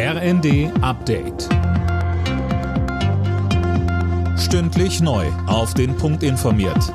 RND 0.00 0.70
Update. 0.80 1.48
Stündlich 4.38 5.00
neu. 5.00 5.26
Auf 5.48 5.74
den 5.74 5.96
Punkt 5.96 6.22
informiert. 6.22 6.94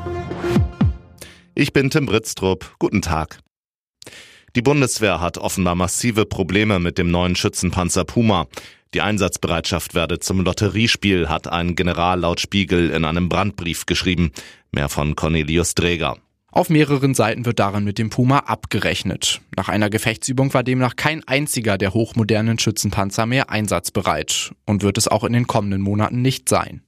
Ich 1.53 1.73
bin 1.73 1.89
Tim 1.89 2.05
Britztrup. 2.05 2.73
Guten 2.79 3.01
Tag. 3.01 3.39
Die 4.55 4.61
Bundeswehr 4.61 5.19
hat 5.19 5.37
offenbar 5.37 5.75
massive 5.75 6.25
Probleme 6.25 6.79
mit 6.79 6.97
dem 6.97 7.11
neuen 7.11 7.35
Schützenpanzer 7.35 8.05
Puma. 8.05 8.47
Die 8.93 9.01
Einsatzbereitschaft 9.01 9.93
werde 9.95 10.19
zum 10.19 10.39
Lotteriespiel, 10.39 11.27
hat 11.27 11.49
ein 11.49 11.75
General 11.75 12.17
laut 12.17 12.39
Spiegel 12.39 12.89
in 12.89 13.03
einem 13.03 13.27
Brandbrief 13.27 13.85
geschrieben. 13.85 14.31
Mehr 14.71 14.87
von 14.87 15.17
Cornelius 15.17 15.75
Dreger. 15.75 16.22
Auf 16.55 16.69
mehreren 16.69 17.15
Seiten 17.15 17.47
wird 17.47 17.57
daran 17.57 17.83
mit 17.83 17.97
dem 17.97 18.11
Puma 18.11 18.37
abgerechnet. 18.37 19.41
Nach 19.57 19.69
einer 19.69 19.89
Gefechtsübung 19.89 20.53
war 20.53 20.61
demnach 20.61 20.95
kein 20.95 21.27
einziger 21.27 21.79
der 21.79 21.95
hochmodernen 21.95 22.59
Schützenpanzer 22.59 23.25
mehr 23.25 23.49
einsatzbereit 23.49 24.53
und 24.67 24.83
wird 24.83 24.99
es 24.99 25.07
auch 25.07 25.23
in 25.23 25.33
den 25.33 25.47
kommenden 25.47 25.81
Monaten 25.81 26.21
nicht 26.21 26.47
sein. 26.47 26.83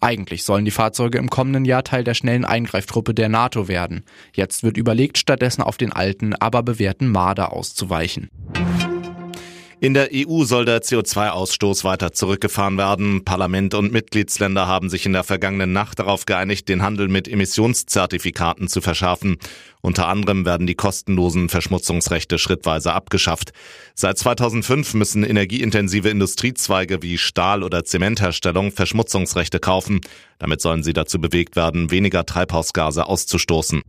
Eigentlich 0.00 0.42
sollen 0.42 0.64
die 0.64 0.72
Fahrzeuge 0.72 1.18
im 1.18 1.30
kommenden 1.30 1.64
Jahr 1.64 1.84
Teil 1.84 2.02
der 2.02 2.14
schnellen 2.14 2.44
Eingreiftruppe 2.44 3.14
der 3.14 3.28
NATO 3.28 3.68
werden. 3.68 4.02
Jetzt 4.34 4.64
wird 4.64 4.76
überlegt, 4.76 5.16
stattdessen 5.16 5.62
auf 5.62 5.76
den 5.76 5.92
alten, 5.92 6.34
aber 6.34 6.64
bewährten 6.64 7.08
Marder 7.08 7.52
auszuweichen. 7.52 8.30
In 9.84 9.92
der 9.92 10.08
EU 10.14 10.44
soll 10.44 10.64
der 10.64 10.80
CO2-Ausstoß 10.80 11.84
weiter 11.84 12.10
zurückgefahren 12.10 12.78
werden. 12.78 13.22
Parlament 13.26 13.74
und 13.74 13.92
Mitgliedsländer 13.92 14.66
haben 14.66 14.88
sich 14.88 15.04
in 15.04 15.12
der 15.12 15.24
vergangenen 15.24 15.74
Nacht 15.74 15.98
darauf 15.98 16.24
geeinigt, 16.24 16.70
den 16.70 16.80
Handel 16.80 17.08
mit 17.08 17.28
Emissionszertifikaten 17.28 18.68
zu 18.68 18.80
verschärfen. 18.80 19.36
Unter 19.82 20.08
anderem 20.08 20.46
werden 20.46 20.66
die 20.66 20.74
kostenlosen 20.74 21.50
Verschmutzungsrechte 21.50 22.38
schrittweise 22.38 22.94
abgeschafft. 22.94 23.52
Seit 23.94 24.16
2005 24.16 24.94
müssen 24.94 25.22
energieintensive 25.22 26.08
Industriezweige 26.08 27.02
wie 27.02 27.18
Stahl- 27.18 27.62
oder 27.62 27.84
Zementherstellung 27.84 28.72
Verschmutzungsrechte 28.72 29.58
kaufen. 29.58 30.00
Damit 30.38 30.62
sollen 30.62 30.82
sie 30.82 30.94
dazu 30.94 31.20
bewegt 31.20 31.56
werden, 31.56 31.90
weniger 31.90 32.24
Treibhausgase 32.24 33.04
auszustoßen. 33.06 33.82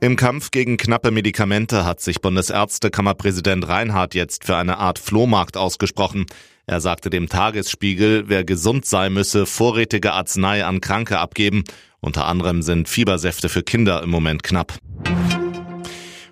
Im 0.00 0.16
Kampf 0.16 0.50
gegen 0.50 0.76
knappe 0.76 1.10
Medikamente 1.10 1.86
hat 1.86 2.00
sich 2.00 2.20
Bundesärztekammerpräsident 2.20 3.66
Reinhardt 3.66 4.14
jetzt 4.14 4.44
für 4.44 4.56
eine 4.56 4.76
Art 4.76 4.98
Flohmarkt 4.98 5.56
ausgesprochen. 5.56 6.26
Er 6.66 6.82
sagte 6.82 7.08
dem 7.08 7.30
Tagesspiegel, 7.30 8.24
wer 8.28 8.44
gesund 8.44 8.84
sei, 8.84 9.08
müsse 9.08 9.46
vorrätige 9.46 10.12
Arznei 10.12 10.66
an 10.66 10.82
Kranke 10.82 11.18
abgeben. 11.18 11.64
Unter 12.00 12.26
anderem 12.26 12.60
sind 12.60 12.90
Fiebersäfte 12.90 13.48
für 13.48 13.62
Kinder 13.62 14.02
im 14.02 14.10
Moment 14.10 14.42
knapp. 14.42 14.74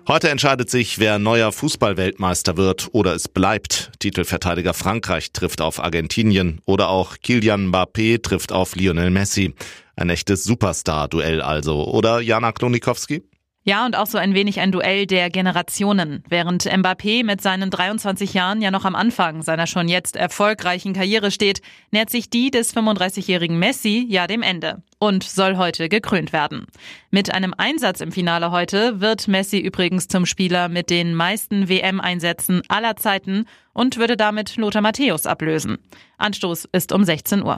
Heute 0.07 0.29
entscheidet 0.29 0.69
sich, 0.69 0.99
wer 0.99 1.17
neuer 1.17 1.51
Fußballweltmeister 1.51 2.57
wird 2.57 2.89
oder 2.91 3.15
es 3.15 3.27
bleibt. 3.27 3.91
Titelverteidiger 3.97 4.75
Frankreich 4.75 5.31
trifft 5.31 5.61
auf 5.61 5.83
Argentinien 5.83 6.61
oder 6.65 6.89
auch 6.89 7.17
Kilian 7.17 7.71
Mbappé 7.71 8.21
trifft 8.21 8.51
auf 8.51 8.75
Lionel 8.75 9.09
Messi. 9.09 9.55
Ein 9.95 10.11
echtes 10.11 10.43
Superstar-Duell 10.43 11.41
also, 11.41 11.87
oder 11.87 12.19
Jana 12.21 12.51
Klonikowski? 12.51 13.23
Ja, 13.67 13.83
und 13.83 13.97
auch 13.97 14.05
so 14.05 14.19
ein 14.19 14.35
wenig 14.35 14.59
ein 14.59 14.71
Duell 14.71 15.07
der 15.07 15.31
Generationen. 15.31 16.23
Während 16.29 16.65
Mbappé 16.65 17.25
mit 17.25 17.41
seinen 17.41 17.71
23 17.71 18.35
Jahren 18.35 18.61
ja 18.61 18.69
noch 18.69 18.85
am 18.85 18.93
Anfang 18.93 19.41
seiner 19.41 19.65
schon 19.65 19.87
jetzt 19.87 20.15
erfolgreichen 20.15 20.93
Karriere 20.93 21.31
steht, 21.31 21.63
nähert 21.89 22.11
sich 22.11 22.29
die 22.29 22.51
des 22.51 22.75
35-jährigen 22.75 23.57
Messi 23.57 24.05
ja 24.07 24.27
dem 24.27 24.43
Ende 24.43 24.83
und 24.99 25.23
soll 25.23 25.57
heute 25.57 25.89
gekrönt 25.89 26.31
werden. 26.31 26.67
Mit 27.09 27.33
einem 27.33 27.55
Einsatz 27.57 28.01
im 28.01 28.11
Finale 28.11 28.51
heute 28.51 29.01
wird 29.01 29.27
Messi 29.27 29.57
übrigens 29.57 30.07
zum 30.07 30.27
Spieler 30.27 30.69
mit 30.69 30.91
den 30.91 31.15
meisten 31.15 31.67
WM-Einsätzen 31.67 32.61
aller 32.67 32.97
Zeiten 32.97 33.45
und 33.73 33.97
würde 33.97 34.15
damit 34.15 34.57
Lothar 34.57 34.83
Matthäus 34.83 35.25
ablösen. 35.25 35.79
Anstoß 36.19 36.65
ist 36.71 36.91
um 36.91 37.03
16 37.03 37.41
Uhr. 37.41 37.57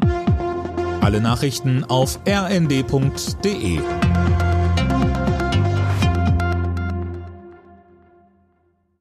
Alle 1.01 1.19
Nachrichten 1.19 1.83
auf 1.83 2.17
rnd.de 2.25 3.81